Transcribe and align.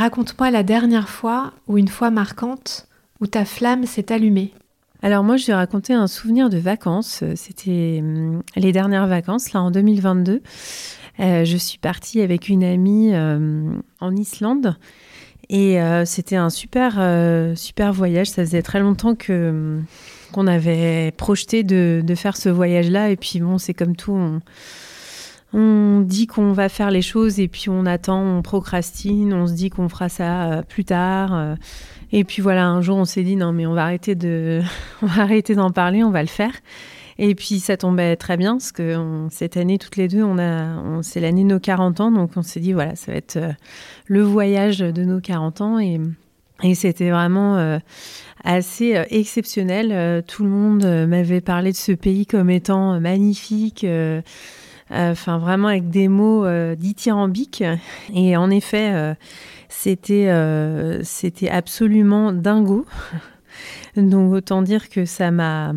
Raconte-moi 0.00 0.50
la 0.50 0.62
dernière 0.62 1.10
fois 1.10 1.52
ou 1.68 1.76
une 1.76 1.88
fois 1.88 2.10
marquante 2.10 2.86
où 3.20 3.26
ta 3.26 3.44
flamme 3.44 3.84
s'est 3.84 4.10
allumée. 4.10 4.54
Alors 5.02 5.22
moi, 5.22 5.36
je 5.36 5.46
vais 5.46 5.52
raconter 5.52 5.92
un 5.92 6.06
souvenir 6.06 6.48
de 6.48 6.56
vacances. 6.56 7.22
C'était 7.34 7.98
hum, 8.00 8.42
les 8.56 8.72
dernières 8.72 9.06
vacances, 9.06 9.52
là, 9.52 9.60
en 9.60 9.70
2022. 9.70 10.40
Euh, 11.20 11.44
je 11.44 11.56
suis 11.58 11.76
partie 11.76 12.22
avec 12.22 12.48
une 12.48 12.64
amie 12.64 13.10
euh, 13.12 13.70
en 14.00 14.16
Islande. 14.16 14.78
Et 15.50 15.78
euh, 15.82 16.06
c'était 16.06 16.36
un 16.36 16.48
super, 16.48 16.94
super 17.54 17.92
voyage. 17.92 18.30
Ça 18.30 18.42
faisait 18.42 18.62
très 18.62 18.80
longtemps 18.80 19.14
que 19.14 19.50
hum, 19.50 19.84
qu'on 20.32 20.46
avait 20.46 21.12
projeté 21.18 21.62
de, 21.62 22.14
faire 22.16 22.38
ce 22.38 22.48
voyage-là. 22.48 23.10
Et 23.10 23.16
puis 23.16 23.40
bon, 23.40 23.58
c'est 23.58 23.74
comme 23.74 23.96
tout. 23.96 24.18
On 25.52 26.00
dit 26.00 26.26
qu'on 26.26 26.52
va 26.52 26.68
faire 26.68 26.90
les 26.90 27.02
choses 27.02 27.40
et 27.40 27.48
puis 27.48 27.68
on 27.68 27.86
attend, 27.86 28.22
on 28.22 28.42
procrastine, 28.42 29.32
on 29.32 29.46
se 29.46 29.52
dit 29.52 29.70
qu'on 29.70 29.88
fera 29.88 30.08
ça 30.08 30.52
euh, 30.52 30.62
plus 30.62 30.84
tard. 30.84 31.34
Euh. 31.34 31.54
et 32.12 32.24
puis 32.24 32.40
voilà, 32.40 32.68
un 32.68 32.80
jour 32.80 32.96
on 32.96 33.04
s'est 33.04 33.22
dit 33.22 33.36
non 33.36 33.52
mais 33.52 33.66
on 33.66 33.74
va 33.74 33.84
arrêter 33.84 34.14
de, 34.14 34.62
on 35.02 35.06
va 35.06 35.22
arrêter 35.22 35.54
d'en 35.54 35.70
parler, 35.70 36.04
on 36.04 36.10
va 36.10 36.22
le 36.22 36.28
faire. 36.28 36.52
Et 37.18 37.34
puis 37.34 37.60
ça 37.60 37.76
tombait 37.76 38.16
très 38.16 38.36
bien 38.36 38.52
parce 38.52 38.72
que 38.72 39.26
cette 39.30 39.56
année 39.56 39.76
toutes 39.76 39.96
les 39.96 40.08
deux, 40.08 40.22
on 40.22 40.38
a, 40.38 41.02
c'est 41.02 41.20
l'année 41.20 41.42
de 41.42 41.48
nos 41.48 41.60
40 41.60 42.00
ans, 42.00 42.10
donc 42.10 42.30
on 42.36 42.42
s'est 42.42 42.60
dit 42.60 42.72
voilà, 42.72 42.94
ça 42.94 43.12
va 43.12 43.18
être 43.18 43.36
euh, 43.36 43.52
le 44.06 44.22
voyage 44.22 44.78
de 44.78 45.04
nos 45.04 45.20
40 45.20 45.60
ans 45.60 45.78
et 45.78 46.00
c'était 46.74 47.10
vraiment 47.10 47.80
assez 48.44 49.02
exceptionnel. 49.08 50.22
tout 50.26 50.44
le 50.44 50.50
monde 50.50 50.84
m'avait 51.08 51.40
parlé 51.40 51.72
de 51.72 51.76
ce 51.76 51.92
pays 51.92 52.26
comme 52.26 52.50
étant 52.50 53.00
magnifique. 53.00 53.86
Euh, 54.92 55.12
enfin 55.12 55.38
vraiment 55.38 55.68
avec 55.68 55.88
des 55.88 56.08
mots 56.08 56.44
euh, 56.44 56.74
dithyrambiques. 56.74 57.64
Et 58.14 58.36
en 58.36 58.50
effet, 58.50 58.92
euh, 58.92 59.14
c'était 59.68 60.30
c'était 61.04 61.50
absolument 61.50 62.32
dingo. 62.32 62.86
Donc 63.96 64.32
autant 64.32 64.62
dire 64.62 64.88
que 64.88 65.04
ça 65.04 65.30
m'a 65.30 65.72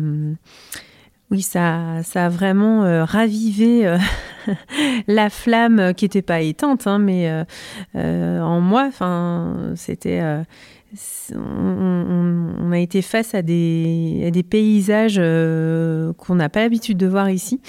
oui, 1.30 1.42
ça, 1.42 2.02
ça 2.02 2.26
a 2.26 2.28
vraiment 2.28 3.04
ravivé 3.04 3.98
la 5.08 5.30
flamme 5.30 5.94
qui 5.94 6.04
n'était 6.04 6.22
pas 6.22 6.40
éteinte, 6.40 6.86
hein, 6.86 6.98
mais 6.98 7.30
en 7.94 8.60
moi, 8.60 8.84
enfin, 8.88 9.72
c'était, 9.76 10.22
on, 11.34 12.70
a 12.72 12.78
été 12.78 13.02
face 13.02 13.34
à 13.34 13.42
des, 13.42 14.44
paysages 14.48 15.16
qu'on 15.16 16.34
n'a 16.34 16.48
pas 16.48 16.60
l'habitude 16.60 16.98
de 16.98 17.06
voir 17.06 17.30
ici 17.30 17.60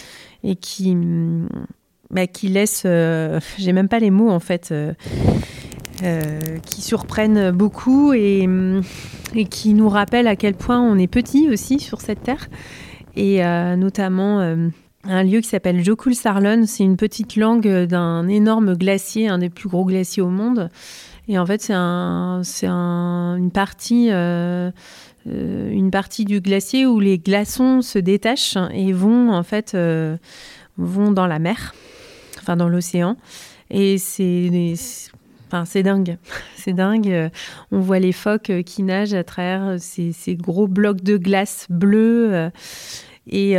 et 0.44 0.56
qui, 0.56 0.96
bah, 2.12 2.28
qui 2.28 2.48
laisse, 2.48 2.84
euh, 2.86 3.40
j'ai 3.58 3.74
même 3.74 3.90
pas 3.90 4.00
les 4.00 4.12
mots 4.12 4.30
en 4.30 4.40
fait, 4.40 4.70
euh, 4.72 4.94
euh, 6.04 6.40
qui 6.66 6.82
surprennent 6.82 7.52
beaucoup 7.52 8.14
et, 8.14 8.48
et, 9.34 9.46
qui 9.46 9.74
nous 9.74 9.90
rappellent 9.90 10.28
à 10.28 10.36
quel 10.36 10.56
point 10.56 10.80
on 10.80 10.98
est 10.98 11.08
petit 11.08 11.50
aussi 11.50 11.80
sur 11.80 12.02
cette 12.02 12.24
terre. 12.24 12.48
Et 13.18 13.42
notamment 13.78 14.58
un 15.08 15.24
lieu 15.24 15.40
qui 15.42 15.48
s'appelle 15.50 15.84
Jokul 15.84 16.16
Sarlon, 16.16 16.66
c'est 16.66 16.84
une 16.84 16.98
petite 16.98 17.36
langue 17.36 17.86
d'un 17.86 18.28
énorme 18.28 18.76
glacier, 18.76 19.28
un 19.28 19.38
des 19.38 19.50
plus 19.50 19.70
gros 19.70 19.86
glaciers 19.86 20.24
au 20.24 20.30
monde. 20.30 20.70
Et 21.28 21.40
en 21.40 21.46
fait, 21.46 21.62
c'est 21.62 21.74
un, 21.74 22.42
un, 22.64 23.36
une 23.38 23.52
partie 23.52 24.10
euh, 25.28 25.72
une 25.72 25.90
partie 25.90 26.24
du 26.24 26.40
glacier 26.40 26.86
où 26.86 27.00
les 27.00 27.18
glaçons 27.18 27.82
se 27.82 27.98
détachent 27.98 28.58
et 28.72 28.94
vont 28.94 29.34
en 29.34 29.42
fait 29.42 29.74
euh, 29.74 30.18
vont 30.78 31.12
dans 31.12 31.26
la 31.26 31.40
mer, 31.40 31.74
enfin 32.38 32.56
dans 32.56 32.70
l'océan. 32.70 33.18
Et 33.72 33.98
c'est 33.98 34.52
dingue, 35.82 36.18
c'est 36.56 36.74
dingue. 36.74 37.32
On 37.72 37.80
voit 37.80 38.00
les 38.00 38.12
phoques 38.12 38.52
qui 38.66 38.84
nagent 38.84 39.16
à 39.16 39.24
travers 39.24 39.80
ces, 39.80 40.12
ces 40.12 40.36
gros 40.36 40.68
blocs 40.68 41.02
de 41.02 41.18
glace 41.18 41.66
bleus. 41.70 42.52
Et 43.28 43.58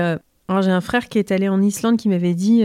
j'ai 0.49 0.71
un 0.71 0.81
frère 0.81 1.09
qui 1.09 1.19
est 1.19 1.33
allé 1.33 1.49
en 1.49 1.61
Islande 1.63 1.97
qui 1.97 2.09
m'avait 2.09 2.35
dit 2.35 2.65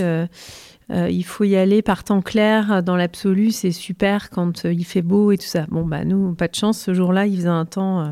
euh, 0.92 1.10
il 1.10 1.24
faut 1.24 1.46
y 1.46 1.56
aller 1.56 1.82
par 1.82 2.04
temps 2.04 2.22
clair, 2.22 2.84
dans 2.84 2.98
l'absolu, 2.98 3.52
c'est 3.52 3.72
super 3.72 4.30
quand 4.30 4.66
euh, 4.66 4.74
il 4.74 4.84
fait 4.84 5.02
beau 5.02 5.32
et 5.32 5.38
tout 5.38 5.46
ça. 5.46 5.66
Bon, 5.70 5.86
bah 5.86 6.04
nous, 6.04 6.34
pas 6.34 6.50
de 6.50 6.56
chance, 6.56 6.80
ce 6.80 6.94
jour-là, 6.94 7.28
il 7.28 7.38
faisait 7.38 7.48
un 7.48 7.66
temps, 7.66 8.02
euh, 8.02 8.10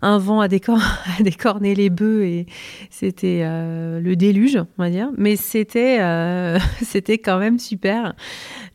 un 0.00 0.18
vent 0.18 0.40
à, 0.40 0.44
à, 0.44 0.48
décorner 0.48 1.74
les 1.74 1.90
bœufs 1.90 2.24
et 2.24 2.46
c'était 2.90 3.42
le 3.42 4.14
déluge, 4.14 4.58
on 4.78 4.82
va 4.82 4.90
dire. 4.90 5.10
Mais 5.16 5.36
c'était, 5.36 5.98
c'était 6.82 7.18
quand 7.18 7.38
même 7.38 7.58
super. 7.58 8.14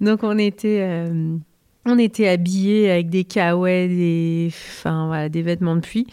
Donc 0.02 0.24
on 0.24 0.38
était 0.38 1.08
on 1.86 1.98
était 2.00 2.28
habillés 2.28 2.90
avec 2.90 3.10
des 3.10 3.24
kawaii, 3.24 3.88
des, 3.88 4.48
enfin, 4.50 5.08
voilà, 5.08 5.30
des 5.30 5.42
vêtements 5.42 5.76
de 5.76 5.82
pluie. 5.82 6.08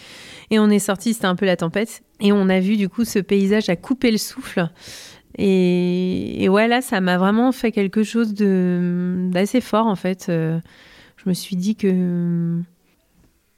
Et 0.50 0.58
on 0.58 0.68
est 0.68 0.78
sorti, 0.78 1.14
c'était 1.14 1.26
un 1.26 1.36
peu 1.36 1.46
la 1.46 1.56
tempête. 1.56 2.02
Et 2.20 2.32
on 2.32 2.48
a 2.48 2.60
vu 2.60 2.76
du 2.76 2.88
coup 2.88 3.04
ce 3.04 3.18
paysage 3.18 3.68
à 3.68 3.76
couper 3.76 4.10
le 4.10 4.18
souffle. 4.18 4.68
Et, 5.38 6.46
ouais, 6.50 6.68
là, 6.68 6.82
ça 6.82 7.00
m'a 7.00 7.16
vraiment 7.16 7.52
fait 7.52 7.72
quelque 7.72 8.02
chose 8.02 8.34
d'assez 8.34 9.60
fort, 9.62 9.86
en 9.86 9.96
fait. 9.96 10.26
Euh, 10.28 10.60
je 11.16 11.28
me 11.28 11.34
suis 11.34 11.56
dit 11.56 11.74
que, 11.74 12.60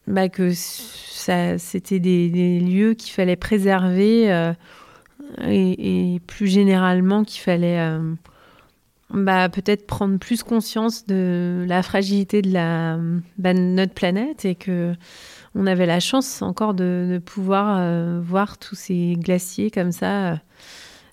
bah, 0.07 0.29
que 0.29 0.53
c'était 0.53 1.99
des, 1.99 2.61
lieux 2.61 2.95
qu'il 2.95 3.13
fallait 3.13 3.37
préserver 3.37 4.33
euh, 4.33 4.53
et, 5.49 6.21
plus 6.27 6.47
généralement 6.47 7.25
qu'il 7.25 7.41
fallait 7.41 7.81
euh, 7.81 8.15
bah, 9.15 9.49
peut-être 9.49 9.87
prendre 9.87 10.19
plus 10.19 10.43
conscience 10.43 11.07
de 11.07 11.65
la 11.67 11.83
fragilité 11.83 12.43
de, 12.43 12.51
bah, 13.39 13.55
notre 13.55 13.95
planète 13.95 14.45
et 14.45 14.55
que 14.55 14.95
on 15.55 15.67
avait 15.67 15.87
la 15.87 16.01
chance 16.01 16.43
encore 16.43 16.75
de, 16.75 17.09
de 17.13 17.19
pouvoir 17.19 18.21
voir 18.21 18.59
tous 18.59 18.75
ces 18.75 19.15
glaciers 19.17 19.71
comme 19.71 19.93
ça 19.93 20.41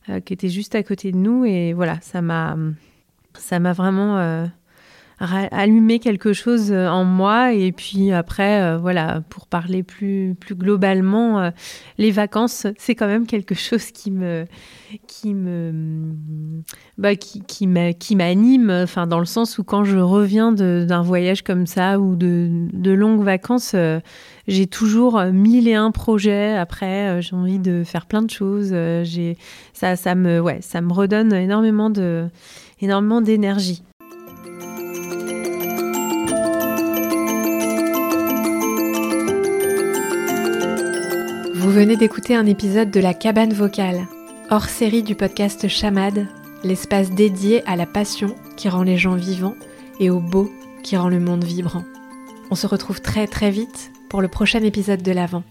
euh, 0.09 0.19
qui 0.19 0.33
était 0.33 0.49
juste 0.49 0.73
à 0.73 0.81
côté 0.81 1.11
de 1.11 1.17
nous. 1.17 1.45
Et 1.45 1.73
voilà, 1.73 1.99
ça 2.01 2.23
m'a, 2.23 2.57
ça 3.35 3.59
m'a 3.59 3.71
vraiment 3.71 4.17
euh, 4.17 4.47
allumé 5.19 5.99
quelque 5.99 6.33
chose 6.33 6.71
euh, 6.71 6.87
en 6.87 7.03
moi. 7.03 7.53
Et 7.53 7.71
puis 7.71 8.11
après, 8.11 8.77
voilà, 8.77 9.21
pour 9.29 9.45
parler 9.45 9.83
plus, 9.83 10.35
plus 10.39 10.55
globalement, 10.55 11.51
les 11.99 12.09
vacances, 12.09 12.65
c'est 12.77 12.95
quand 12.95 13.05
même 13.05 13.27
quelque 13.27 13.53
chose 13.55 13.91
qui 13.91 14.09
me, 14.09 14.45
qui 15.07 15.35
me, 15.35 15.71
bah, 16.97 17.15
qui, 17.15 17.67
m'anime. 17.67 18.69
Enfin, 18.69 19.07
dans 19.07 19.19
le 19.19 19.25
sens 19.25 19.57
où 19.57 19.63
quand 19.63 19.83
je 19.83 19.97
reviens 19.97 20.51
d'un 20.51 21.01
voyage 21.01 21.43
comme 21.43 21.67
ça 21.67 21.99
ou 21.99 22.15
de, 22.15 22.91
longues 22.91 23.23
vacances, 23.23 23.75
j'ai 24.47 24.67
toujours 24.67 25.17
euh, 25.17 25.31
mille 25.31 25.67
et 25.67 25.75
un 25.75 25.91
projets. 25.91 26.57
Après, 26.57 27.07
euh, 27.07 27.21
j'ai 27.21 27.35
envie 27.35 27.59
de 27.59 27.83
faire 27.85 28.05
plein 28.05 28.21
de 28.21 28.29
choses. 28.29 28.71
Euh, 28.73 29.05
ça, 29.73 30.15
me, 30.15 30.39
redonne 30.91 31.33
énormément 31.33 31.91
énormément 32.81 33.21
d'énergie. 33.21 33.83
Vous 41.53 41.69
venez 41.69 41.95
d'écouter 41.95 42.35
un 42.35 42.47
épisode 42.47 42.89
de 42.91 42.99
La 42.99 43.13
Cabane 43.13 43.53
Vocale, 43.53 44.07
hors 44.49 44.65
série 44.65 45.03
du 45.03 45.15
podcast 45.15 45.67
Chamade, 45.67 46.27
l'espace 46.63 47.11
dédié 47.11 47.67
à 47.67 47.75
la 47.75 47.85
passion 47.85 48.35
qui 48.57 48.69
rend 48.69 48.83
les 48.83 48.97
gens 48.97 49.15
vivants 49.15 49.55
et 49.99 50.09
au 50.09 50.19
beau 50.19 50.51
qui 50.83 50.97
rend 50.97 51.09
le 51.09 51.19
monde 51.19 51.43
vibrant. 51.43 51.83
On 52.49 52.55
se 52.55 52.67
retrouve 52.67 53.01
très 53.01 53.27
très 53.27 53.51
vite 53.51 53.91
pour 54.09 54.21
le 54.21 54.27
prochain 54.27 54.61
épisode 54.63 55.01
de 55.01 55.11
l'Avent. 55.11 55.43